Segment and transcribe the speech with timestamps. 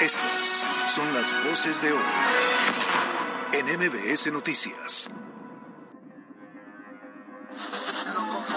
[0.00, 2.00] Estas son las voces de hoy
[3.52, 5.10] en MBS Noticias.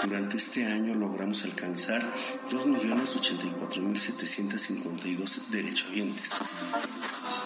[0.04, 2.00] Durante este año logramos alcanzar
[2.48, 6.30] 2.084.752 derechohabientes.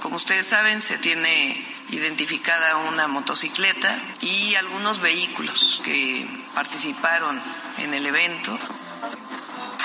[0.02, 7.40] Como ustedes saben, se tiene identificada una motocicleta y algunos vehículos que participaron
[7.78, 8.58] en el evento.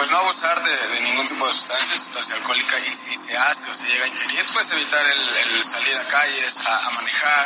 [0.02, 3.74] Pues no abusar de, ningún tipo de sustancia, sustancia alcohólica y si se hace o
[3.76, 7.46] se llega a ingerir, pues evitar el, salir a calles, a manejar.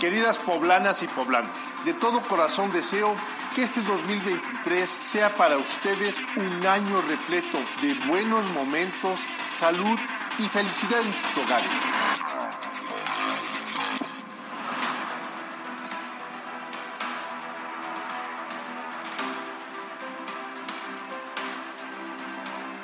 [0.00, 1.52] Queridas poblanas y poblanos,
[1.84, 3.14] de todo corazón deseo
[3.54, 10.00] que este 2023 sea para ustedes un año repleto de buenos momentos, salud
[10.40, 11.70] y felicidad en sus hogares.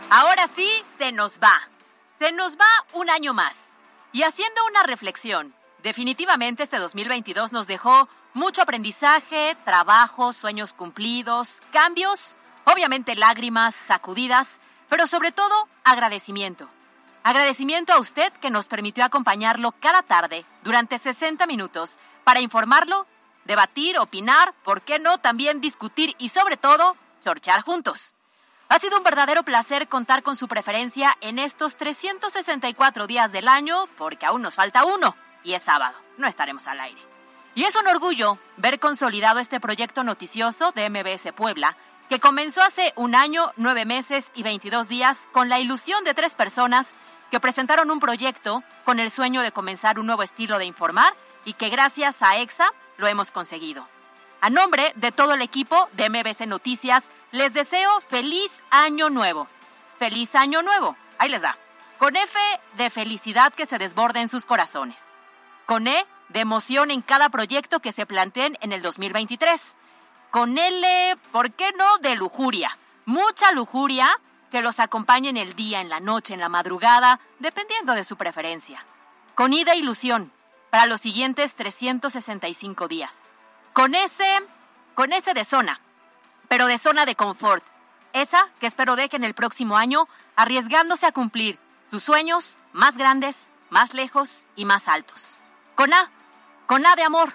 [0.08, 1.68] Ahora sí, se nos va.
[2.20, 3.72] Se nos va un año más.
[4.12, 5.52] Y haciendo una reflexión,
[5.82, 15.08] definitivamente este 2022 nos dejó mucho aprendizaje, trabajo, sueños cumplidos, cambios, obviamente lágrimas, sacudidas, pero
[15.08, 16.68] sobre todo agradecimiento.
[17.24, 23.06] Agradecimiento a usted que nos permitió acompañarlo cada tarde durante 60 minutos para informarlo,
[23.44, 28.15] debatir, opinar, ¿por qué no también discutir y sobre todo, chorchar juntos?
[28.68, 33.86] Ha sido un verdadero placer contar con su preferencia en estos 364 días del año,
[33.96, 35.14] porque aún nos falta uno,
[35.44, 37.00] y es sábado, no estaremos al aire.
[37.54, 41.76] Y es un orgullo ver consolidado este proyecto noticioso de MBS Puebla,
[42.08, 46.34] que comenzó hace un año, nueve meses y 22 días con la ilusión de tres
[46.34, 46.94] personas
[47.30, 51.14] que presentaron un proyecto con el sueño de comenzar un nuevo estilo de informar
[51.44, 53.88] y que gracias a EXA lo hemos conseguido.
[54.40, 59.48] A nombre de todo el equipo de MBC Noticias, les deseo feliz año nuevo.
[59.98, 60.96] Feliz año nuevo.
[61.18, 61.56] Ahí les va.
[61.98, 62.38] Con F
[62.76, 65.02] de felicidad que se desborde en sus corazones.
[65.64, 69.76] Con E de emoción en cada proyecto que se planteen en el 2023.
[70.30, 72.78] Con L, ¿por qué no?, de lujuria.
[73.06, 74.20] Mucha lujuria
[74.50, 78.16] que los acompañe en el día, en la noche, en la madrugada, dependiendo de su
[78.16, 78.84] preferencia.
[79.34, 80.30] Con I de ilusión,
[80.70, 83.35] para los siguientes 365 días.
[83.76, 84.24] Con ese,
[84.94, 85.78] con ese de zona,
[86.48, 87.62] pero de zona de confort.
[88.14, 91.58] Esa que espero dejen el próximo año arriesgándose a cumplir
[91.90, 95.42] sus sueños más grandes, más lejos y más altos.
[95.74, 96.10] Con A,
[96.66, 97.34] con A de amor.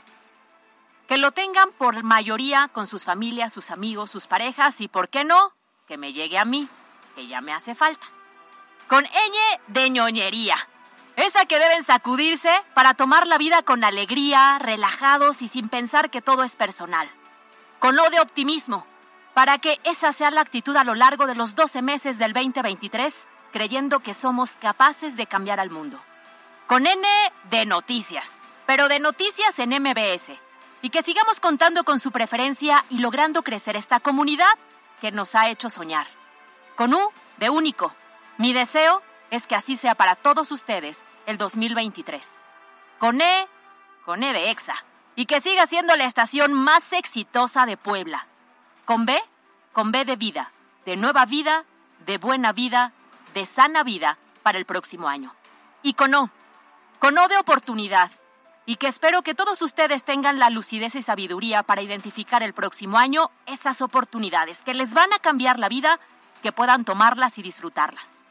[1.07, 5.23] Que lo tengan por mayoría con sus familias, sus amigos, sus parejas y, ¿por qué
[5.23, 5.53] no?
[5.87, 6.67] Que me llegue a mí,
[7.13, 8.07] que ya me hace falta.
[8.87, 10.57] Con ñ de ñoñería.
[11.21, 16.19] Esa que deben sacudirse para tomar la vida con alegría, relajados y sin pensar que
[16.19, 17.07] todo es personal.
[17.77, 18.87] Con O de optimismo,
[19.35, 23.27] para que esa sea la actitud a lo largo de los 12 meses del 2023,
[23.53, 25.99] creyendo que somos capaces de cambiar al mundo.
[26.65, 27.07] Con N
[27.51, 30.31] de noticias, pero de noticias en MBS.
[30.81, 34.57] Y que sigamos contando con su preferencia y logrando crecer esta comunidad
[35.01, 36.07] que nos ha hecho soñar.
[36.75, 37.93] Con U de único.
[38.39, 42.45] Mi deseo es que así sea para todos ustedes el 2023.
[42.99, 43.47] Con E,
[44.05, 44.75] con E de EXA.
[45.15, 48.27] Y que siga siendo la estación más exitosa de Puebla.
[48.85, 49.21] Con B,
[49.73, 50.51] con B de vida,
[50.85, 51.65] de nueva vida,
[52.05, 52.93] de buena vida,
[53.33, 55.35] de sana vida para el próximo año.
[55.83, 56.29] Y con O,
[56.99, 58.11] con O de oportunidad,
[58.65, 62.97] y que espero que todos ustedes tengan la lucidez y sabiduría para identificar el próximo
[62.97, 65.99] año esas oportunidades que les van a cambiar la vida,
[66.43, 68.21] que puedan tomarlas y disfrutarlas.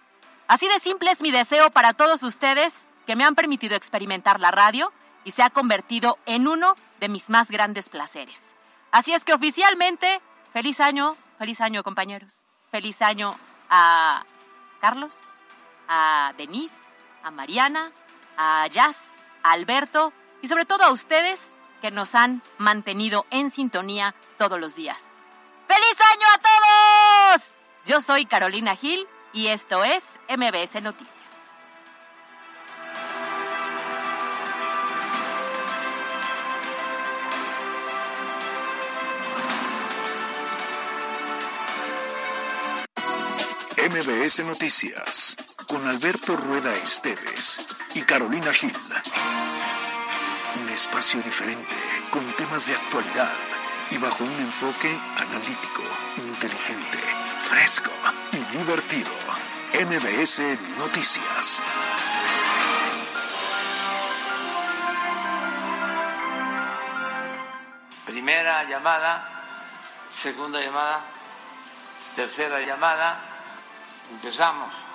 [0.51, 4.51] Así de simple es mi deseo para todos ustedes que me han permitido experimentar la
[4.51, 8.57] radio y se ha convertido en uno de mis más grandes placeres.
[8.91, 10.21] Así es que oficialmente,
[10.53, 13.33] feliz año, feliz año compañeros, feliz año
[13.69, 14.25] a
[14.81, 15.21] Carlos,
[15.87, 17.93] a Denise, a Mariana,
[18.37, 20.13] a Jazz, a Alberto
[20.43, 25.13] y sobre todo a ustedes que nos han mantenido en sintonía todos los días.
[25.69, 27.53] ¡Feliz año a todos!
[27.87, 31.21] Yo soy Carolina Gil y esto es MBS Noticias.
[43.91, 45.37] MBS Noticias
[45.67, 48.73] con Alberto Rueda Esteves y Carolina Gil.
[50.63, 51.77] Un espacio diferente
[52.11, 53.33] con temas de actualidad
[53.91, 55.83] y bajo un enfoque analítico,
[56.19, 56.99] inteligente,
[57.41, 57.91] fresco
[58.33, 59.11] y divertido.
[59.75, 61.63] MBS Noticias.
[68.05, 69.29] Primera llamada,
[70.09, 71.05] segunda llamada,
[72.15, 73.21] tercera llamada.
[74.11, 74.90] Empezamos.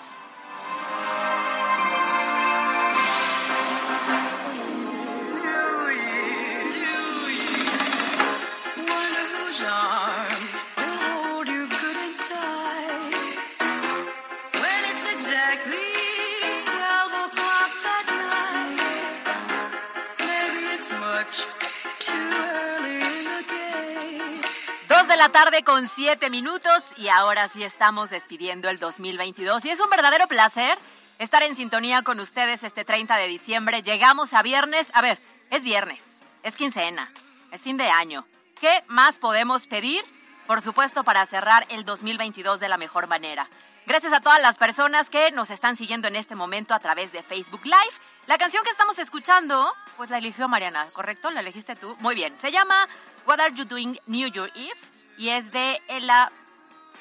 [25.25, 29.89] La tarde con siete minutos y ahora sí estamos despidiendo el 2022 y es un
[29.89, 30.77] verdadero placer
[31.18, 33.81] estar en sintonía con ustedes este 30 de diciembre.
[33.81, 35.19] Llegamos a viernes, a ver,
[35.50, 36.04] es viernes,
[36.44, 37.12] es quincena,
[37.51, 38.27] es fin de año.
[38.62, 40.04] ¿Qué más podemos pedir?
[40.45, 43.50] Por supuesto, para cerrar el 2022 de la mejor manera.
[43.88, 47.24] Gracias a todas las personas que nos están siguiendo en este momento a través de
[47.24, 47.95] Facebook Live.
[48.27, 51.31] La canción que estamos escuchando, pues la eligió Mariana, ¿correcto?
[51.31, 51.95] ¿La elegiste tú?
[52.00, 52.39] Muy bien.
[52.39, 52.88] Se llama
[53.25, 56.32] What Are You Doing New Year Eve y es de Ella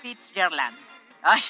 [0.00, 0.78] Fitzgerald.
[1.22, 1.42] Ay,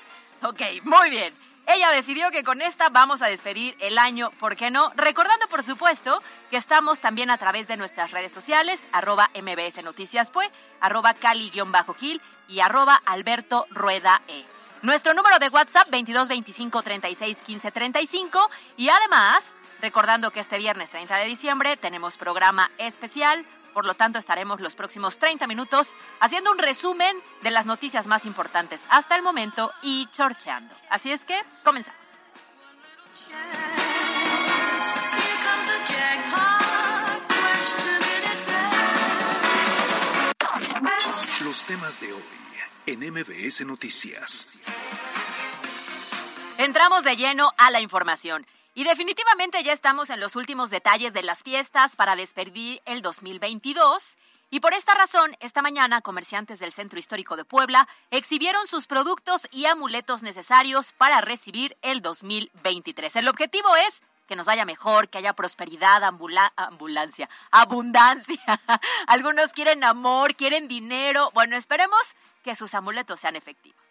[0.43, 1.35] ok, muy bien.
[1.67, 4.93] Ella decidió que con esta vamos a despedir el año, ¿por qué no?
[4.97, 10.31] Recordando, por supuesto, que estamos también a través de nuestras redes sociales, arroba mbs noticias
[10.31, 10.51] pues,
[10.81, 14.45] arroba cali-gil y arroba alberto rueda e.
[14.83, 21.17] Nuestro número de WhatsApp 2225 36 15 35 y además, recordando que este viernes 30
[21.17, 26.59] de diciembre tenemos programa especial por lo tanto, estaremos los próximos 30 minutos haciendo un
[26.59, 30.75] resumen de las noticias más importantes hasta el momento y chorcheando.
[30.89, 32.01] Así es que, comenzamos.
[41.45, 42.23] Los temas de hoy
[42.87, 44.65] en MBS Noticias.
[46.59, 48.47] Entramos de lleno a la información.
[48.77, 54.19] Y definitivamente ya estamos en los últimos detalles de las fiestas para despedir el 2022.
[54.51, 59.47] Y por esta razón, esta mañana, comerciantes del Centro Histórico de Puebla exhibieron sus productos
[59.53, 63.15] y amuletos necesarios para recibir el 2023.
[63.15, 68.41] El objetivo es que nos vaya mejor, que haya prosperidad, ambulancia, abundancia.
[69.07, 71.31] Algunos quieren amor, quieren dinero.
[71.33, 72.01] Bueno, esperemos
[72.43, 73.85] que sus amuletos sean efectivos.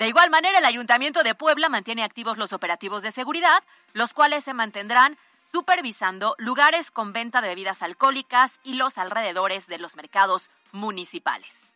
[0.00, 3.62] De igual manera, el Ayuntamiento de Puebla mantiene activos los operativos de seguridad,
[3.92, 5.18] los cuales se mantendrán
[5.52, 11.74] supervisando lugares con venta de bebidas alcohólicas y los alrededores de los mercados municipales.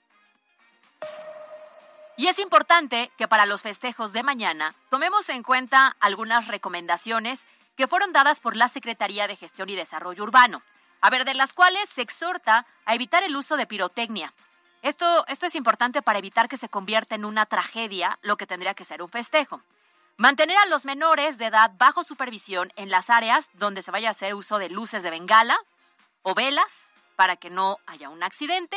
[2.16, 7.46] Y es importante que para los festejos de mañana tomemos en cuenta algunas recomendaciones
[7.76, 10.62] que fueron dadas por la Secretaría de Gestión y Desarrollo Urbano,
[11.02, 14.32] a ver, de las cuales se exhorta a evitar el uso de pirotecnia,
[14.84, 18.74] esto, esto es importante para evitar que se convierta en una tragedia lo que tendría
[18.74, 19.62] que ser un festejo.
[20.18, 24.10] Mantener a los menores de edad bajo supervisión en las áreas donde se vaya a
[24.10, 25.58] hacer uso de luces de bengala
[26.22, 28.76] o velas para que no haya un accidente.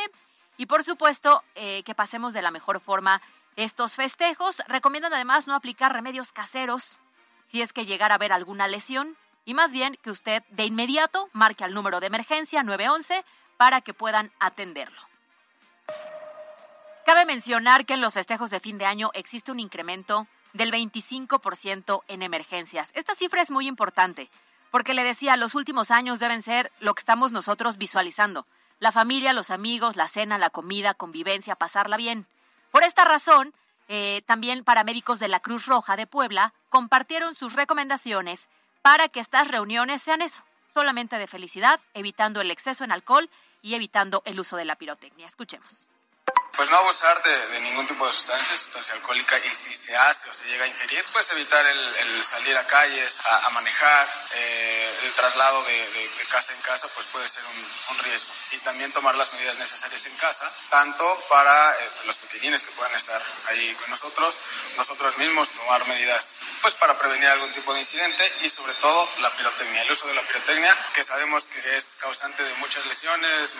[0.56, 3.20] Y por supuesto, eh, que pasemos de la mejor forma
[3.56, 4.62] estos festejos.
[4.66, 6.98] Recomiendan además no aplicar remedios caseros
[7.44, 9.14] si es que llegara a haber alguna lesión
[9.44, 13.26] y más bien que usted de inmediato marque al número de emergencia 911
[13.58, 15.17] para que puedan atenderlo.
[17.08, 22.02] Cabe mencionar que en los festejos de fin de año existe un incremento del 25%
[22.06, 22.92] en emergencias.
[22.94, 24.28] Esta cifra es muy importante
[24.70, 28.44] porque le decía, los últimos años deben ser lo que estamos nosotros visualizando.
[28.78, 32.26] La familia, los amigos, la cena, la comida, convivencia, pasarla bien.
[32.70, 33.54] Por esta razón,
[33.88, 38.50] eh, también paramédicos de la Cruz Roja de Puebla compartieron sus recomendaciones
[38.82, 40.42] para que estas reuniones sean eso,
[40.74, 43.30] solamente de felicidad, evitando el exceso en alcohol
[43.62, 45.26] y evitando el uso de la pirotecnia.
[45.26, 45.88] Escuchemos.
[46.58, 50.34] Pues no abusar de, ningún tipo de sustancia, sustancia alcohólica, y si se hace o
[50.34, 55.62] se llega a ingerir, pues evitar el, salir a calles, a, manejar, eh, el traslado
[55.62, 58.32] de, casa en casa, pues puede ser un, riesgo.
[58.50, 62.94] Y también tomar las medidas necesarias en casa, tanto para eh, los pequeñines que puedan
[62.96, 64.40] estar ahí con nosotros,
[64.76, 69.30] nosotros mismos tomar medidas pues para prevenir algún tipo de incidente y sobre todo la
[69.36, 73.54] pirotecnia, el uso de la pirotecnia, que sabemos que es causante de muchas lesiones.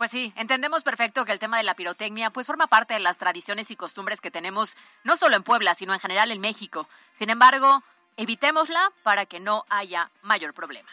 [0.00, 3.18] Pues sí, entendemos perfecto que el tema de la pirotecnia pues forma parte de las
[3.18, 6.88] tradiciones y costumbres que tenemos no solo en Puebla, sino en general en México.
[7.12, 7.82] Sin embargo,
[8.16, 10.88] evitémosla para que no haya mayor problema.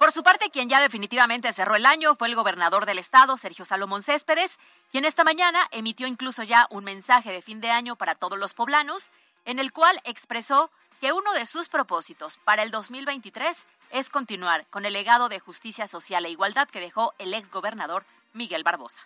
[0.00, 3.64] Por su parte, quien ya definitivamente cerró el año fue el gobernador del estado, Sergio
[3.64, 4.58] Salomón Céspedes,
[4.90, 8.52] quien esta mañana emitió incluso ya un mensaje de fin de año para todos los
[8.52, 9.12] poblanos,
[9.44, 14.84] en el cual expresó que uno de sus propósitos para el 2023 es continuar con
[14.84, 18.04] el legado de justicia social e igualdad que dejó el ex gobernador
[18.34, 19.00] Miguel Barbosa.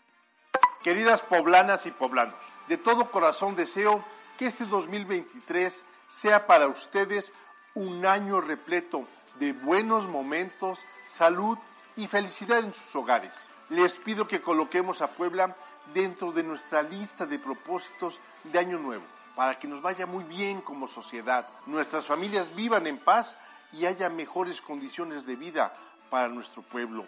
[0.82, 2.34] Queridas poblanas y poblanos,
[2.66, 4.04] de todo corazón deseo
[4.36, 7.32] que este 2023 sea para ustedes
[7.74, 9.06] un año repleto
[9.38, 11.56] de buenos momentos, salud
[11.96, 13.32] y felicidad en sus hogares.
[13.70, 15.56] Les pido que coloquemos a Puebla
[15.94, 20.61] dentro de nuestra lista de propósitos de Año Nuevo para que nos vaya muy bien
[20.61, 23.37] como sociedad, nuestras familias vivan en paz
[23.73, 25.73] y haya mejores condiciones de vida
[26.11, 27.07] para nuestro pueblo.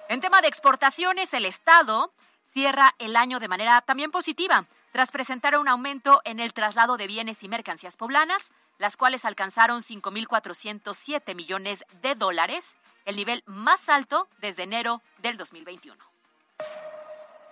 [0.09, 2.13] En tema de exportaciones, el Estado
[2.53, 7.07] cierra el año de manera también positiva, tras presentar un aumento en el traslado de
[7.07, 14.29] bienes y mercancías poblanas, las cuales alcanzaron 5.407 millones de dólares, el nivel más alto
[14.39, 15.97] desde enero del 2021.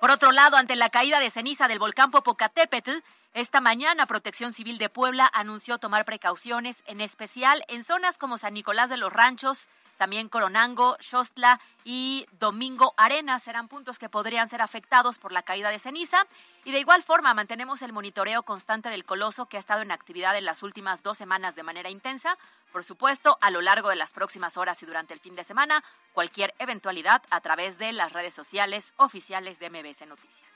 [0.01, 2.99] Por otro lado, ante la caída de ceniza del volcán Popocatépetl,
[3.33, 8.55] esta mañana Protección Civil de Puebla anunció tomar precauciones, en especial en zonas como San
[8.55, 9.69] Nicolás de los Ranchos,
[10.01, 15.69] también Coronango, Xostla y Domingo Arena serán puntos que podrían ser afectados por la caída
[15.69, 16.27] de ceniza.
[16.65, 20.35] Y de igual forma mantenemos el monitoreo constante del coloso que ha estado en actividad
[20.39, 22.39] en las últimas dos semanas de manera intensa.
[22.73, 25.85] Por supuesto, a lo largo de las próximas horas y durante el fin de semana,
[26.15, 30.51] cualquier eventualidad a través de las redes sociales oficiales de MBS Noticias.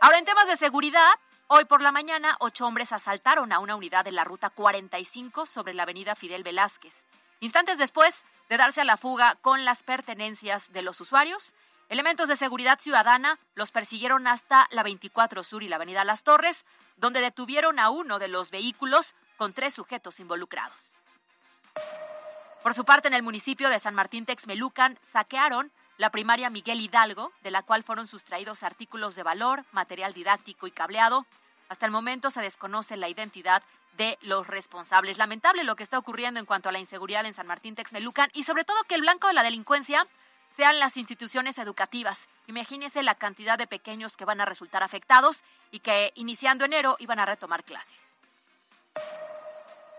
[0.00, 1.12] Ahora, en temas de seguridad,
[1.46, 5.74] Hoy por la mañana, ocho hombres asaltaron a una unidad de la Ruta 45 sobre
[5.74, 7.04] la avenida Fidel Velázquez.
[7.40, 11.52] Instantes después de darse a la fuga con las pertenencias de los usuarios,
[11.90, 16.64] elementos de seguridad ciudadana los persiguieron hasta la 24 Sur y la Avenida Las Torres,
[16.96, 20.94] donde detuvieron a uno de los vehículos con tres sujetos involucrados.
[22.62, 27.32] Por su parte, en el municipio de San Martín Texmelucan, saquearon la primaria Miguel Hidalgo,
[27.42, 31.26] de la cual fueron sustraídos artículos de valor, material didáctico y cableado.
[31.68, 33.62] Hasta el momento se desconoce la identidad
[33.96, 35.18] de los responsables.
[35.18, 38.42] Lamentable lo que está ocurriendo en cuanto a la inseguridad en San Martín Texmelucan y
[38.42, 40.06] sobre todo que el blanco de la delincuencia
[40.56, 42.28] sean las instituciones educativas.
[42.46, 47.18] Imagínense la cantidad de pequeños que van a resultar afectados y que iniciando enero iban
[47.18, 48.14] a retomar clases.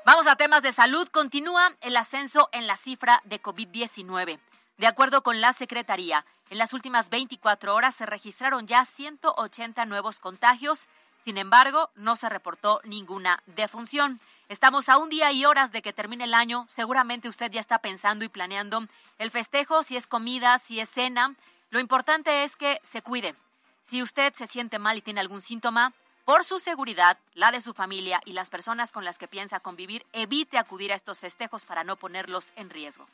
[0.05, 1.07] Vamos a temas de salud.
[1.07, 4.39] Continúa el ascenso en la cifra de COVID-19.
[4.77, 10.19] De acuerdo con la Secretaría, en las últimas 24 horas se registraron ya 180 nuevos
[10.19, 10.87] contagios
[11.25, 14.19] sin embargo, no se reportó ninguna defunción.
[14.47, 16.67] Estamos a un día y horas de que termine el año.
[16.69, 18.85] Seguramente usted ya está pensando y planeando
[19.17, 21.33] el festejo, si es comida, si es cena.
[21.71, 23.33] Lo importante es que se cuide.
[23.81, 25.93] Si usted se siente mal y tiene algún síntoma,
[26.25, 30.05] por su seguridad, la de su familia y las personas con las que piensa convivir,
[30.13, 33.07] evite acudir a estos festejos para no ponerlos en riesgo.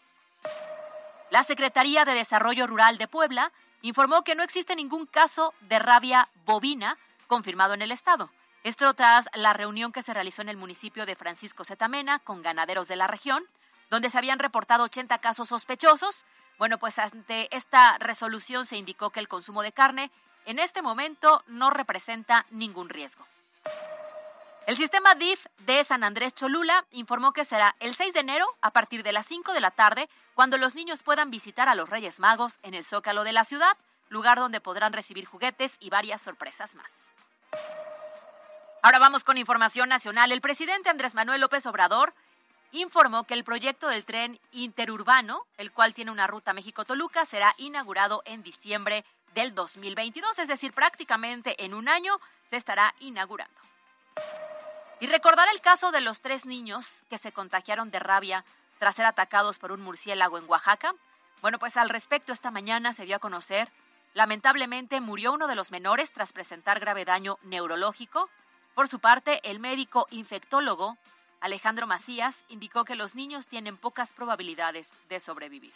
[1.31, 6.27] La Secretaría de Desarrollo Rural de Puebla informó que no existe ningún caso de rabia
[6.45, 6.97] bovina
[7.27, 8.29] confirmado en el Estado.
[8.65, 12.89] Esto tras la reunión que se realizó en el municipio de Francisco Zetamena con ganaderos
[12.89, 13.45] de la región,
[13.89, 16.25] donde se habían reportado 80 casos sospechosos.
[16.57, 20.11] Bueno, pues ante esta resolución se indicó que el consumo de carne
[20.45, 23.25] en este momento no representa ningún riesgo.
[24.67, 28.69] El sistema DIF de San Andrés Cholula informó que será el 6 de enero a
[28.69, 32.19] partir de las 5 de la tarde cuando los niños puedan visitar a los Reyes
[32.19, 33.75] Magos en el Zócalo de la ciudad,
[34.09, 37.11] lugar donde podrán recibir juguetes y varias sorpresas más.
[38.83, 40.31] Ahora vamos con información nacional.
[40.31, 42.13] El presidente Andrés Manuel López Obrador
[42.71, 48.21] informó que el proyecto del tren interurbano, el cual tiene una ruta México-Toluca, será inaugurado
[48.25, 52.13] en diciembre del 2022, es decir, prácticamente en un año
[52.49, 53.70] se estará inaugurando.
[54.99, 58.45] Y recordar el caso de los tres niños que se contagiaron de rabia
[58.79, 60.93] tras ser atacados por un murciélago en Oaxaca.
[61.41, 63.69] Bueno, pues al respecto esta mañana se dio a conocer,
[64.13, 68.29] lamentablemente murió uno de los menores tras presentar grave daño neurológico
[68.73, 70.97] por su parte, el médico infectólogo
[71.41, 75.73] Alejandro Macías indicó que los niños tienen pocas probabilidades de sobrevivir.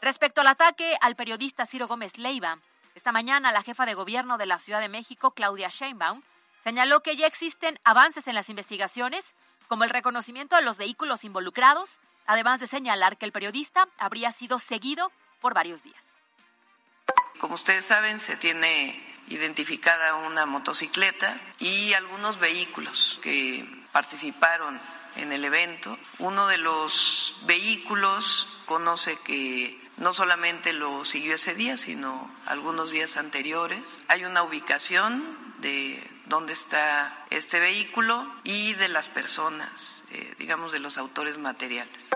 [0.00, 2.58] Respecto al ataque al periodista Ciro Gómez Leiva,
[2.94, 6.22] esta mañana la jefa de gobierno de la Ciudad de México, Claudia Sheinbaum,
[6.62, 9.34] señaló que ya existen avances en las investigaciones,
[9.68, 14.58] como el reconocimiento de los vehículos involucrados además de señalar que el periodista habría sido
[14.58, 16.20] seguido por varios días.
[17.38, 24.80] Como ustedes saben, se tiene identificada una motocicleta y algunos vehículos que participaron
[25.16, 25.98] en el evento.
[26.18, 33.16] Uno de los vehículos conoce que no solamente lo siguió ese día, sino algunos días
[33.16, 33.98] anteriores.
[34.08, 35.24] Hay una ubicación
[35.60, 42.10] de dónde está este vehículo y de las personas, eh, digamos, de los autores materiales.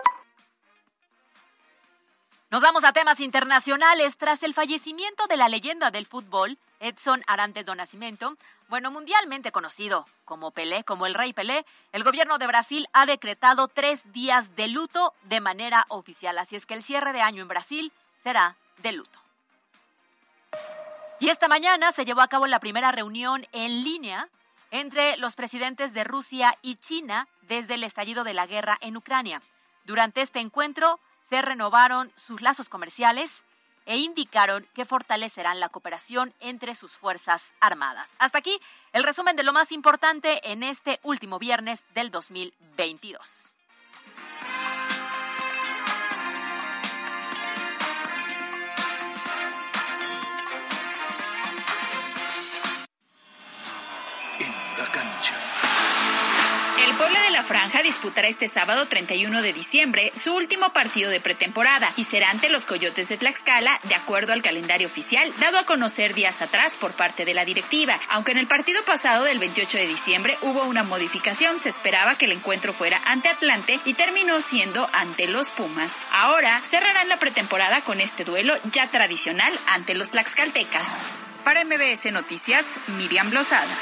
[2.49, 4.15] Nos vamos a temas internacionales.
[4.15, 8.37] Tras el fallecimiento de la leyenda del fútbol, Edson Arantes do Nascimento,
[8.69, 13.67] bueno, mundialmente conocido como Pelé, como el rey Pelé, el gobierno de Brasil ha decretado
[13.67, 16.37] tres días de luto de manera oficial.
[16.37, 17.91] Así es que el cierre de año en Brasil
[18.23, 19.19] será de luto.
[21.19, 24.29] Y esta mañana se llevó a cabo la primera reunión en línea
[24.71, 29.41] entre los presidentes de Rusia y China desde el estallido de la guerra en Ucrania.
[29.83, 33.43] Durante este encuentro se renovaron sus lazos comerciales
[33.85, 38.11] e indicaron que fortalecerán la cooperación entre sus Fuerzas Armadas.
[38.19, 38.59] Hasta aquí
[38.91, 43.53] el resumen de lo más importante en este último viernes del 2022.
[56.95, 61.91] Puebla de la Franja disputará este sábado 31 de diciembre su último partido de pretemporada
[61.97, 66.13] y será ante los Coyotes de Tlaxcala, de acuerdo al calendario oficial dado a conocer
[66.13, 67.99] días atrás por parte de la directiva.
[68.09, 72.25] Aunque en el partido pasado del 28 de diciembre hubo una modificación, se esperaba que
[72.25, 75.95] el encuentro fuera ante Atlante y terminó siendo ante los Pumas.
[76.11, 80.87] Ahora cerrarán la pretemporada con este duelo ya tradicional ante los Tlaxcaltecas.
[81.43, 83.75] Para MBS Noticias, Miriam Blosada.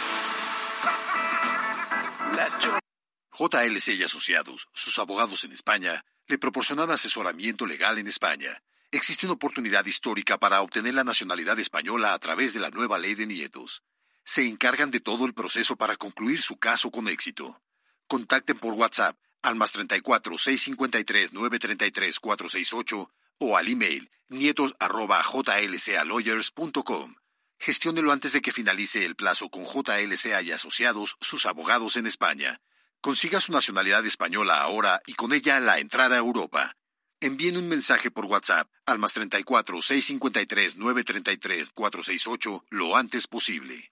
[3.37, 8.63] JLC y Asociados, sus abogados en España, le proporcionan asesoramiento legal en España.
[8.91, 13.13] Existe una oportunidad histórica para obtener la nacionalidad española a través de la nueva ley
[13.13, 13.83] de nietos.
[14.23, 17.61] Se encargan de todo el proceso para concluir su caso con éxito.
[18.07, 27.15] Contacten por WhatsApp al más 34 653 933 468 o al email nietos arroba jlcalawyers.com.
[27.59, 32.61] Gestiónelo antes de que finalice el plazo con JLCA y asociados, sus abogados en España.
[33.05, 36.75] Consiga su nacionalidad española ahora y con ella la entrada a Europa.
[37.19, 43.91] Envíen un mensaje por WhatsApp al más 34 653 933 468 lo antes posible.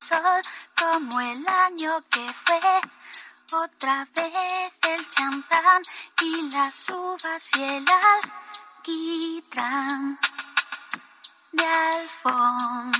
[0.00, 0.40] Sol
[0.80, 2.58] como el año que fue,
[3.52, 5.82] otra vez el champán
[6.22, 7.84] y las uvas y el
[8.78, 10.18] alquitrán
[11.52, 12.92] de Alfón.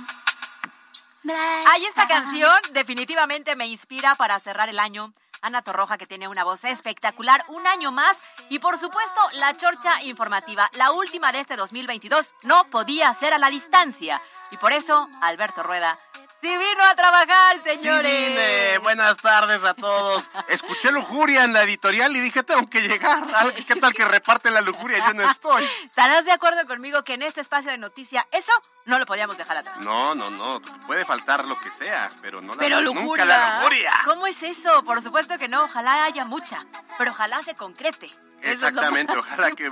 [1.66, 5.14] Hay esta canción definitivamente me inspira para cerrar el año
[5.44, 8.32] Ana Torroja, que tiene una voz espectacular, un año más.
[8.48, 13.38] Y por supuesto, la chorcha informativa, la última de este 2022, no podía ser a
[13.38, 14.22] la distancia.
[14.50, 15.98] Y por eso, Alberto Rueda
[16.44, 18.28] Sí vino a trabajar, señores.
[18.28, 20.28] Sí Buenas tardes a todos.
[20.48, 23.24] Escuché lujuria en la editorial y dije, tengo que llegar.
[23.66, 25.06] ¿Qué tal que reparte la lujuria?
[25.06, 25.66] Yo no estoy.
[25.86, 28.52] ¿Estarás de acuerdo conmigo que en este espacio de noticia eso
[28.84, 29.80] no lo podíamos dejar atrás?
[29.80, 30.60] No, no, no.
[30.86, 33.92] Puede faltar lo que sea, pero no la, pero nunca la lujuria.
[34.04, 34.84] ¿Cómo es eso?
[34.84, 35.64] Por supuesto que no.
[35.64, 36.66] Ojalá haya mucha,
[36.98, 38.10] pero ojalá se concrete.
[38.44, 39.70] Exactamente, ojalá que,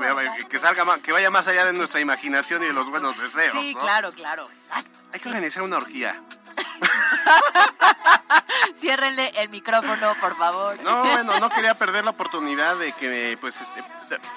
[0.49, 3.53] que, salga que vaya más allá de nuestra imaginación y de los buenos deseos.
[3.53, 4.91] Sí, claro, claro, exacto.
[5.13, 6.21] Hay que organizar una orgía.
[8.77, 10.81] Ciérrenle el micrófono, por favor.
[10.83, 13.85] No, bueno, no quería perder la oportunidad de que, pues, este,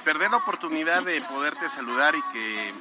[0.04, 2.74] perder la oportunidad de poderte saludar y que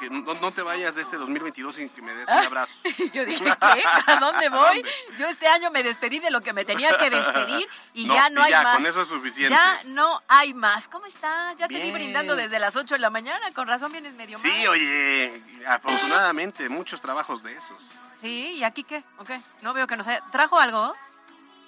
[0.00, 2.72] que, no, te vayas de este 2022 sin que me des un ah, abrazo.
[3.12, 3.84] Yo dije, ¿qué?
[4.06, 4.84] ¿A dónde voy?
[5.18, 8.42] Yo este año me despedí de lo que me tenía que despedir y ya no
[8.42, 8.76] hay ya, más.
[8.76, 9.54] con eso es suficiente.
[9.54, 10.88] Ya no hay más.
[10.88, 11.56] ¿Cómo estás?
[11.56, 13.50] Ya te vi brindando desde las 8 de la mañana.
[13.54, 14.50] Con razón vienes medio mal.
[14.50, 17.90] Sí, oye, afortunadamente, muchos trabajos de esos.
[18.20, 19.04] Sí, ¿y aquí qué?
[19.18, 19.30] Ok,
[19.62, 20.20] no veo que nos haya...
[20.32, 20.92] ¿Trajo algo?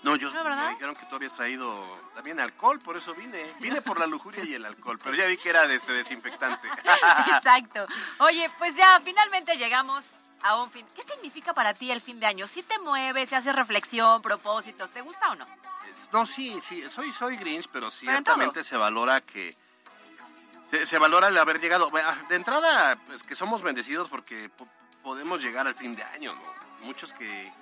[0.03, 3.53] No, yo me dijeron que tú habías traído también alcohol, por eso vine.
[3.61, 6.69] Vine por la lujuria y el alcohol, pero ya vi que era de este desinfectante.
[7.37, 7.87] Exacto.
[8.19, 10.87] Oye, pues ya finalmente llegamos a un fin.
[10.97, 12.47] ¿Qué significa para ti el fin de año?
[12.47, 14.91] ¿Si te mueves, si haces reflexión, propósitos?
[14.91, 15.47] ¿Te gusta o no?
[16.13, 19.55] No, sí, sí, soy, soy Grinch, pero ciertamente se valora que...
[20.85, 21.91] Se, valora el haber llegado.
[22.29, 24.51] De entrada, pues que somos bendecidos porque
[25.03, 26.87] podemos llegar al fin de año, ¿no?
[26.87, 27.53] Muchos que eh,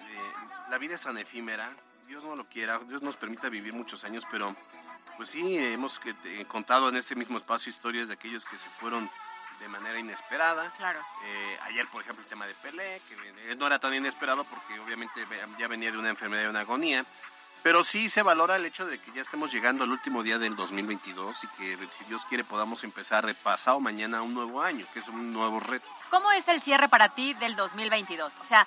[0.68, 1.70] la vida es tan efímera
[2.08, 4.56] Dios no lo quiera, Dios nos permita vivir muchos años, pero
[5.16, 9.10] pues sí, hemos eh, contado en este mismo espacio historias de aquellos que se fueron
[9.60, 10.72] de manera inesperada.
[10.76, 11.00] Claro.
[11.24, 15.26] Eh, ayer, por ejemplo, el tema de Pelé, que no era tan inesperado porque obviamente
[15.58, 17.04] ya venía de una enfermedad y una agonía.
[17.62, 20.54] Pero sí se valora el hecho de que ya estemos llegando al último día del
[20.54, 25.08] 2022 y que si Dios quiere podamos empezar pasado mañana un nuevo año, que es
[25.08, 25.88] un nuevo reto.
[26.08, 28.32] ¿Cómo es el cierre para ti del 2022?
[28.40, 28.66] O sea,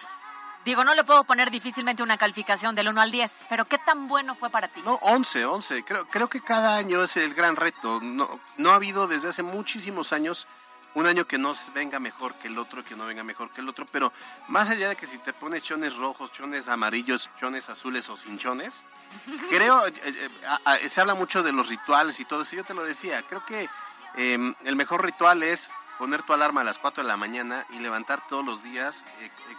[0.64, 4.08] Digo, no le puedo poner difícilmente una calificación del 1 al 10, pero ¿qué tan
[4.08, 4.82] bueno fue para ti?
[4.86, 5.84] No, 11, 11.
[5.84, 8.00] Creo, creo que cada año es el gran reto.
[8.02, 10.48] No, no ha habido desde hace muchísimos años
[10.94, 13.70] un año que no venga mejor que el otro, que no venga mejor que el
[13.70, 14.12] otro, pero
[14.48, 18.38] más allá de que si te pones chones rojos, chones amarillos, chones azules o sin
[18.38, 18.84] chones,
[19.50, 22.84] creo, eh, eh, se habla mucho de los rituales y todo eso, yo te lo
[22.84, 23.70] decía, creo que
[24.16, 27.78] em, el mejor ritual es poner tu alarma a las 4 de la mañana y
[27.78, 29.06] levantar todos los días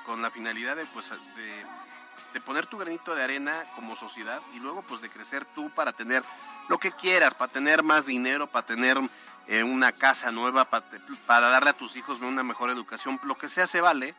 [0.05, 1.65] con la finalidad de, pues, de,
[2.35, 5.93] de poner tu granito de arena como sociedad y luego pues de crecer tú para
[5.93, 6.25] tener
[6.69, 8.99] lo que quieras, para tener más dinero, para tener
[9.47, 10.85] eh, una casa nueva para,
[11.29, 14.17] para darle a tus hijos una mejor educación, lo que sea se vale,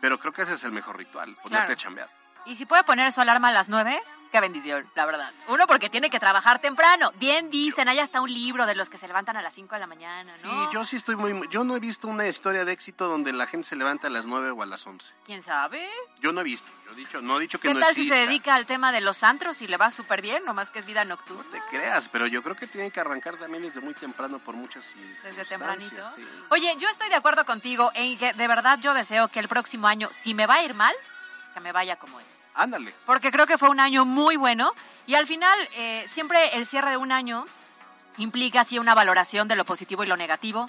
[0.00, 2.08] pero creo que ese es el mejor ritual, ponerte a chambear.
[2.46, 3.98] ¿Y si puede poner su alarma a las nueve?
[4.34, 5.32] Qué bendición, la verdad.
[5.46, 7.12] Uno, porque tiene que trabajar temprano.
[7.20, 9.80] Bien dicen, hay hasta un libro de los que se levantan a las 5 de
[9.80, 10.50] la mañana, ¿no?
[10.50, 11.48] Sí, yo sí estoy muy...
[11.50, 14.26] Yo no he visto una historia de éxito donde la gente se levanta a las
[14.26, 15.14] 9 o a las 11.
[15.24, 15.88] ¿Quién sabe?
[16.18, 16.68] Yo no he visto.
[16.86, 18.90] Yo he dicho, no he dicho que no ¿Qué tal si se dedica al tema
[18.90, 21.44] de los antros y le va súper bien, nomás que es vida nocturna?
[21.44, 24.56] No te creas, pero yo creo que tiene que arrancar también desde muy temprano por
[24.56, 26.02] muchas Desde tempranito.
[26.50, 29.86] Oye, yo estoy de acuerdo contigo en que de verdad yo deseo que el próximo
[29.86, 30.94] año, si me va a ir mal,
[31.54, 32.26] que me vaya como es.
[32.54, 32.92] Ándale.
[33.06, 34.72] Porque creo que fue un año muy bueno
[35.06, 37.46] y al final eh, siempre el cierre de un año
[38.18, 40.68] implica así una valoración de lo positivo y lo negativo.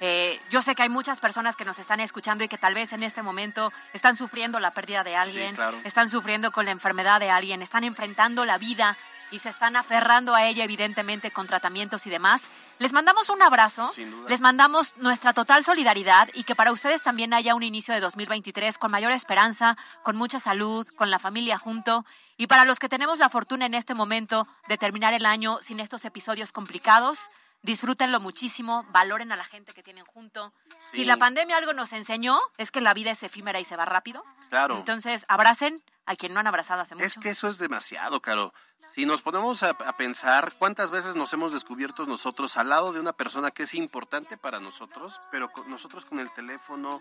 [0.00, 2.94] Eh, yo sé que hay muchas personas que nos están escuchando y que tal vez
[2.94, 7.30] en este momento están sufriendo la pérdida de alguien, están sufriendo con la enfermedad de
[7.30, 8.96] alguien, están enfrentando la vida
[9.30, 12.50] y se están aferrando a ella evidentemente con tratamientos y demás.
[12.78, 13.92] Les mandamos un abrazo,
[14.28, 18.78] les mandamos nuestra total solidaridad y que para ustedes también haya un inicio de 2023
[18.78, 22.04] con mayor esperanza, con mucha salud, con la familia junto
[22.36, 25.78] y para los que tenemos la fortuna en este momento de terminar el año sin
[25.78, 27.30] estos episodios complicados,
[27.62, 30.52] disfrútenlo muchísimo, valoren a la gente que tienen junto.
[30.92, 33.84] Si la pandemia algo nos enseñó, es que la vida es efímera y se va
[33.84, 34.24] rápido.
[34.48, 34.76] Claro.
[34.76, 37.06] Entonces, abracen a quien no han abrazado hace mucho.
[37.06, 38.52] Es que eso es demasiado, Caro.
[38.96, 43.12] Si nos ponemos a, pensar cuántas veces nos hemos descubierto nosotros al lado de una
[43.12, 47.00] persona que es importante para nosotros, pero nosotros con el teléfono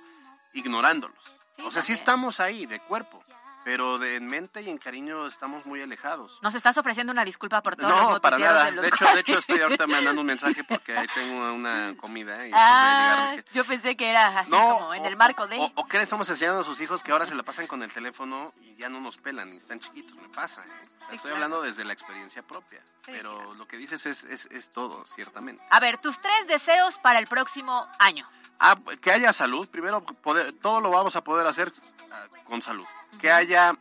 [0.54, 1.18] ignorándolos.
[1.64, 3.24] o sea, sí estamos ahí de cuerpo
[3.64, 6.40] pero de en mente y en cariño estamos muy alejados.
[6.42, 8.72] ¿Nos estás ofreciendo una disculpa por todo No, para nada.
[8.72, 12.48] De, hecho, de hecho, estoy ahorita mandando un mensaje porque ahí tengo una comida.
[12.48, 15.58] Y ah, yo pensé que era así como en el marco de...
[15.76, 17.92] O, qué le estamos enseñando a sus hijos que ahora se la pasan con el
[17.92, 20.16] teléfono y ya no nos pelan, y están chiquitos.
[20.16, 20.64] Me pasa.
[20.64, 21.14] ¿eh?
[21.14, 22.82] estoy hablando desde la experiencia propia.
[23.06, 25.64] pero lo que dices es, es, es todo, ciertamente.
[25.70, 28.28] A ver, tus tres deseos para el próximo año.
[28.60, 29.68] Ah, que haya salud.
[29.68, 31.72] Primero, poder, todo lo vamos a poder hacer
[32.12, 32.86] ah, con salud.
[33.22, 33.76] Que haya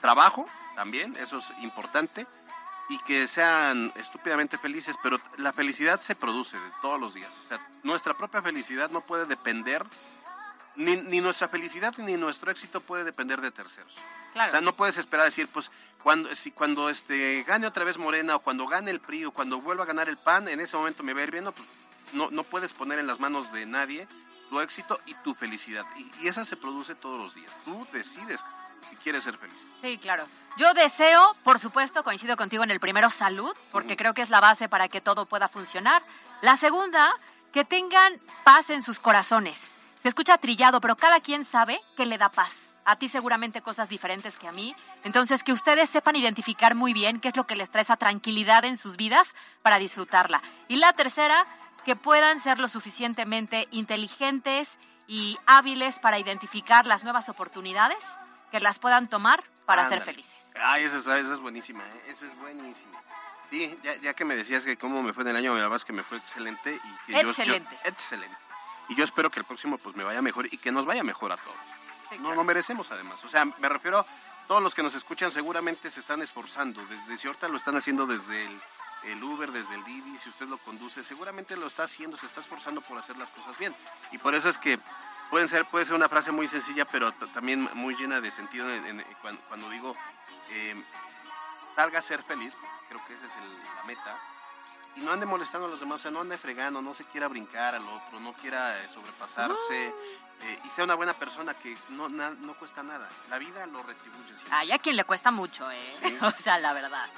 [0.00, 2.26] trabajo también, eso es importante.
[2.90, 7.32] Y que sean estúpidamente felices, pero la felicidad se produce todos los días.
[7.44, 9.82] O sea, nuestra propia felicidad no puede depender,
[10.76, 13.96] ni, ni nuestra felicidad ni nuestro éxito puede depender de terceros.
[14.34, 15.70] O sea, no puedes esperar a decir, pues,
[16.02, 19.62] cuando, si cuando este, gane otra vez Morena, o cuando gane el PRI, o cuando
[19.62, 21.66] vuelva a ganar el PAN, en ese momento me va a ir bien, pues
[22.12, 24.06] no, no puedes poner en las manos de nadie
[24.50, 25.84] tu éxito y tu felicidad.
[25.96, 27.50] Y, esa se produce todos los días.
[27.64, 28.44] Tú decides
[28.88, 29.56] si quieres ser feliz.
[29.82, 30.24] Sí, claro.
[30.56, 34.40] Yo deseo, por supuesto, coincido contigo en el primero, salud, porque creo que es la
[34.40, 36.02] base para que todo pueda funcionar.
[36.42, 37.14] La segunda,
[37.52, 38.12] que tengan
[38.44, 39.74] paz en sus corazones.
[40.02, 42.74] Se escucha trillado, pero cada quien sabe que le da paz.
[42.84, 44.76] A ti seguramente cosas diferentes que a mí.
[45.04, 48.66] Entonces, que ustedes sepan identificar muy bien qué es lo que les trae esa tranquilidad
[48.66, 50.42] en sus vidas para disfrutarla.
[50.68, 51.46] Y la tercera,
[51.84, 58.04] que puedan ser lo suficientemente inteligentes y hábiles para identificar las nuevas oportunidades,
[58.50, 60.52] que las puedan tomar para ser felices.
[60.60, 62.02] Ay, esa, es buenísima, ¿eh?
[62.08, 63.00] esa es buenísima.
[63.48, 65.84] Sí, ya, que me decías que cómo me fue en el año, me verdad es
[65.84, 66.74] que me fue excelente.
[66.74, 67.78] Y que excelente.
[67.84, 68.36] excelente.
[68.88, 71.32] Y yo espero que el próximo pues me vaya mejor y que nos vaya mejor
[71.32, 72.20] a todos.
[72.20, 73.22] No, lo merecemos además.
[73.24, 74.06] O sea, me refiero,
[74.46, 76.84] todos los que nos escuchan seguramente se están esforzando.
[76.86, 78.60] Desde si ahorita lo están haciendo desde el
[79.06, 82.40] el Uber, desde el Didi, si usted lo conduce, seguramente lo está haciendo, se está
[82.40, 83.74] esforzando por hacer las cosas bien.
[84.12, 84.78] Y por eso es que
[85.30, 88.66] pueden ser, puede ser una frase muy sencilla, pero también muy llena de sentido
[89.48, 89.94] cuando, digo
[90.50, 90.82] em,
[91.74, 92.56] salga a ser feliz,
[92.88, 93.32] creo que esa es
[93.76, 94.18] la meta.
[94.96, 97.26] Y no ande molestando a los demás, o sea, no ande fregando, no se quiera
[97.26, 99.92] brincar al otro, no quiera eh, sobrepasarse.
[100.42, 103.08] Eh, y sea una buena persona que no, no cuesta nada.
[103.30, 104.34] La vida lo retribuye.
[104.50, 106.18] Ay, a quien le cuesta mucho, ¿eh?
[106.22, 107.08] o sea, la verdad.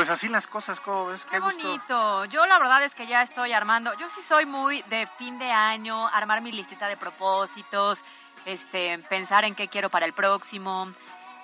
[0.00, 1.26] Pues así las cosas, ¿cómo ves?
[1.26, 2.24] Qué, bonito.
[2.24, 3.92] Yo la verdad es que ya estoy armando.
[3.98, 8.02] Yo sí soy muy de fin de año, armar mi listita de propósitos,
[8.46, 10.90] este, pensar en qué quiero para el próximo.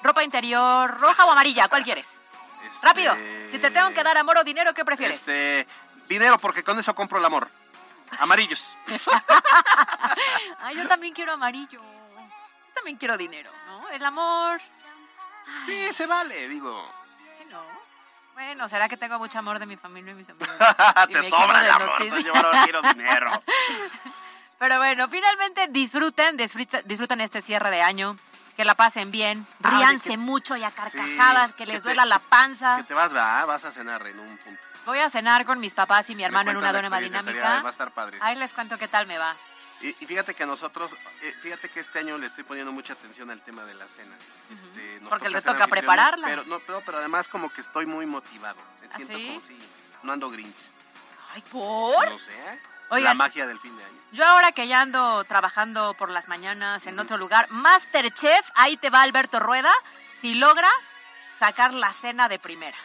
[0.03, 2.07] ropa interior, roja o amarilla, ¿cuál quieres?
[2.65, 3.15] Este, Rápido,
[3.51, 5.19] si te tengo que dar amor o dinero, ¿qué prefieres?
[5.19, 5.67] Este,
[6.09, 7.51] dinero, porque con eso compro el amor.
[8.21, 8.75] Amarillos.
[10.61, 11.83] Ay, yo también quiero amarillo.
[11.83, 13.91] Yo también quiero dinero, ¿no?
[13.91, 14.63] El amor.
[15.67, 16.91] Sí, se vale, digo.
[18.37, 20.49] Bueno, será que tengo mucho amor de mi familia y mis amigos.
[21.09, 21.97] Y Te sobra el amor,
[22.65, 23.43] quiero dinero.
[24.59, 28.15] Pero bueno, finalmente disfruten, disfruta- disfruten este cierre de año.
[28.57, 32.05] Que la pasen bien, Ay, ríanse mucho y a carcajadas, Sí, que les te- duela
[32.05, 32.77] la panza.
[32.79, 34.61] Que te vas, va, vas a cenar en un punto.
[34.87, 37.39] Voy a cenar con mis papás y mi hermano en una experiencia, dinámica.
[37.43, 38.19] estaría- Va a estar padre.
[38.23, 39.35] Ahí les cuento qué tal me va.
[39.87, 43.31] Y, y fíjate que nosotros, eh, fíjate que este año le estoy poniendo mucha atención
[43.31, 44.17] al tema de la cena.
[44.51, 46.27] Este, nos Porque le toca prepararla.
[46.27, 48.59] Pero, no, pero, pero además como que estoy muy motivado.
[48.81, 49.27] Me ¿Ah, siento sí?
[49.29, 49.57] como si
[50.03, 50.57] no ando grinch.
[51.33, 52.11] Ay, ¿por?
[52.11, 52.61] No sé, ¿eh?
[52.89, 53.05] Oigan.
[53.05, 54.01] La magia del fin de año.
[54.11, 58.91] Yo ahora que ya ando trabajando por las mañanas en otro lugar, Masterchef, ahí te
[58.91, 59.73] va Alberto Rueda,
[60.21, 60.71] si logra
[61.39, 62.77] sacar la cena de primera.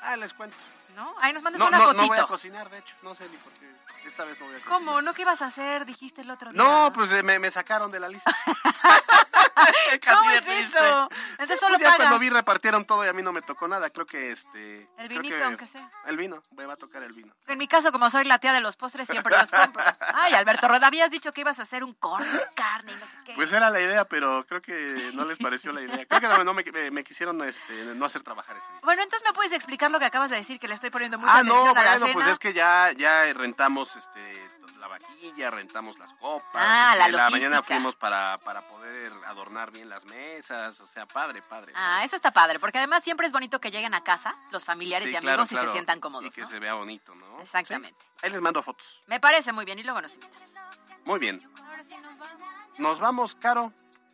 [0.00, 0.56] Ah, les cuento.
[0.94, 1.14] ¿No?
[1.20, 2.02] Ahí nos mandas No, una no, fotito.
[2.02, 2.94] no voy a cocinar, de hecho.
[3.02, 3.70] No sé ni por qué.
[4.06, 4.78] Esta vez no voy a cocinar.
[4.78, 5.00] ¿Cómo?
[5.02, 5.86] ¿No qué ibas a hacer?
[5.86, 6.62] Dijiste el otro día.
[6.62, 8.34] No, pues eh, me, me sacaron de la lista.
[10.08, 11.08] ¿Cómo es eso?
[11.38, 11.96] Ese solo ya pagas.
[11.98, 13.90] cuando vi repartieron todo y a mí no me tocó nada.
[13.90, 14.88] Creo que este.
[14.96, 15.90] El vinito, que- aunque sea.
[16.06, 17.34] El vino, me va a tocar el vino.
[17.46, 19.82] En mi caso, como soy la tía de los postres, siempre los compro.
[20.14, 23.06] Ay, Alberto Rueda, habías dicho que ibas a hacer un corte de carne y no
[23.06, 23.34] sé qué.
[23.34, 26.06] Pues era la idea, pero creo que no les pareció la idea.
[26.06, 28.80] Creo que no, no me, me- me quisieron este, no hacer trabajar ese día.
[28.82, 31.38] Bueno, entonces me puedes explicar lo que acabas de decir, que le estoy poniendo mucha
[31.38, 32.12] Ah, no, bueno, cena.
[32.12, 36.42] pues es que ya, ya rentamos este, la vajilla, rentamos las copas.
[36.54, 40.80] Ah, la este, la mañana fuimos para, para poder adornar bien las mesas.
[40.80, 41.72] O sea, padre, padre.
[41.76, 45.08] Ah, eso está padre, porque además siempre es bonito que lleguen a casa los familiares
[45.08, 46.26] Sí, y claro, amigos y se sientan cómodos.
[46.26, 46.48] Y que ¿no?
[46.48, 47.40] se vea bonito, ¿no?
[47.40, 48.00] Exactamente.
[48.00, 48.18] Sí.
[48.24, 49.02] Ahí les mando fotos.
[49.06, 50.42] Me parece muy bien y luego nos invitas.
[51.04, 51.40] Muy bien.
[52.78, 53.72] Nos vamos, Caro.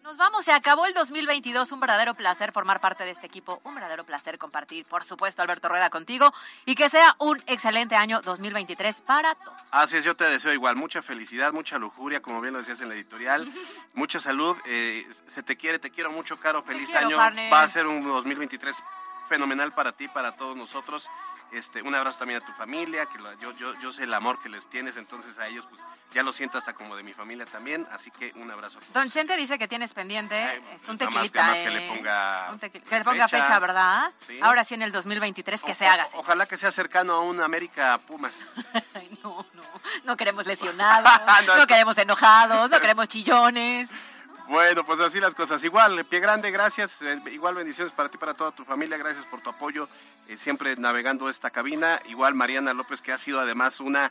[0.09, 3.75] Nos vamos, se acabó el 2022, un verdadero placer formar parte de este equipo, un
[3.75, 6.33] verdadero placer compartir, por supuesto, Alberto Rueda contigo.
[6.65, 9.61] Y que sea un excelente año 2023 para todos.
[9.71, 10.77] Así es, yo te deseo igual.
[10.77, 13.53] Mucha felicidad, mucha lujuria, como bien lo decías en la editorial,
[13.93, 17.69] mucha salud, eh, se te quiere, te quiero mucho, Caro, feliz quiero, año, va a
[17.69, 18.83] ser un 2023
[19.29, 21.11] fenomenal para ti, para todos nosotros,
[21.53, 24.39] este, un abrazo también a tu familia, que lo- yo, yo, yo sé el amor
[24.41, 25.83] que les tienes, entonces a ellos pues
[26.13, 28.99] ya lo siento hasta como de mi familia también, así que un abrazo a.
[28.99, 31.43] Don Chente dice que tienes pendiente este, un más- tequilita.
[31.45, 34.13] más que le eh, ponga que le ponga fecha, ¿verdad?
[34.27, 34.39] Sí.
[34.43, 36.07] Ahora sí en el 2023 que O- se haga.
[36.15, 38.53] o- ojalá que sea cercano a un América Pumas.
[39.23, 39.63] no, no,
[40.05, 41.09] no queremos lesionados,
[41.47, 43.91] No, no queremos enojados, no queremos chillones.
[44.49, 45.63] Bueno, pues así las cosas.
[45.63, 47.03] Igual, pie grande, gracias.
[47.03, 48.97] Eh, igual bendiciones para ti, para toda tu familia.
[48.97, 49.89] Gracias por tu apoyo, eh,
[50.37, 52.01] siempre navegando esta cabina.
[52.07, 54.11] Igual Mariana López, que ha sido además una,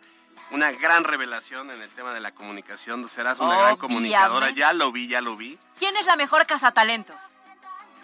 [0.52, 3.08] una gran revelación en el tema de la comunicación.
[3.08, 3.82] Serás una gran Obviamente.
[3.82, 4.50] comunicadora.
[4.52, 5.60] Ya lo vi, ya lo vi.
[5.78, 7.16] ¿Quién es la mejor cazatalentos?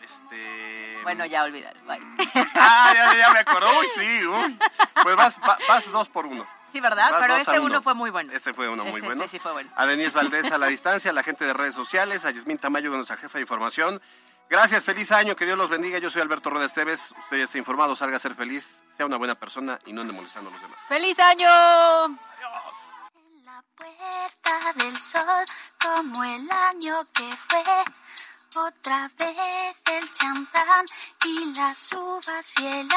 [0.04, 1.00] Este...
[1.04, 1.76] Bueno, ya olvidar.
[1.86, 2.00] Bye.
[2.56, 3.68] Ah, ya, ya me acordó.
[3.80, 4.58] Uy, sí, uy.
[5.02, 6.46] Pues vas, va- vas dos por uno.
[6.72, 7.12] Sí, ¿verdad?
[7.12, 8.32] Vas Pero este uno fue muy bueno.
[8.34, 9.24] Este fue uno muy Este- bueno.
[9.24, 9.70] este sí fue bueno.
[9.76, 12.90] A Denise Valdés a la distancia, a la gente de redes sociales, a Yasmín Tamayo,
[12.92, 14.02] nuestra jefa de información.
[14.54, 15.98] Gracias, feliz año, que Dios los bendiga.
[15.98, 17.12] Yo soy Alberto Rueda Esteves.
[17.18, 20.14] Usted ya está informado, salga a ser feliz, sea una buena persona y no ande
[20.14, 20.80] molestando a los demás.
[20.88, 21.50] ¡Feliz año!
[23.76, 25.44] puerta del sol
[25.82, 27.64] como el año que fue.
[28.64, 30.86] Otra vez el champán
[31.26, 32.88] y las uvas y el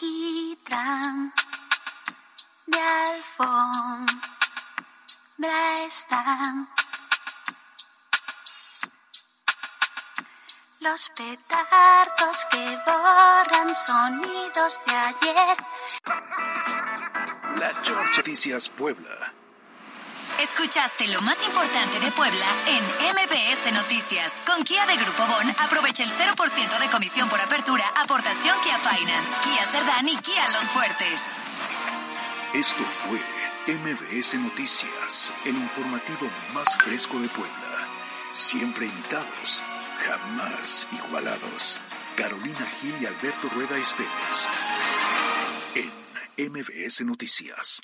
[0.00, 1.34] alquitrán
[2.66, 4.16] de alfombra
[5.86, 6.70] están.
[10.84, 15.56] Los petardos que borran sonidos de ayer.
[17.56, 19.32] La Chorcha Noticias Puebla.
[20.42, 24.42] Escuchaste lo más importante de Puebla en MBS Noticias.
[24.44, 29.34] Con Kia de Grupo Bon, aprovecha el 0% de comisión por apertura, aportación Kia Finance,
[29.42, 31.38] Kia Cerdán y Kia Los Fuertes.
[32.52, 33.22] Esto fue
[33.68, 37.88] MBS Noticias, el informativo más fresco de Puebla.
[38.34, 39.64] Siempre imitados,
[40.04, 41.80] jamás igualados.
[42.16, 44.48] Carolina Gil y Alberto Rueda Esteves.
[45.74, 47.80] En MBS Noticias.